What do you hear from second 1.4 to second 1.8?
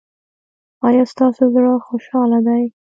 زړه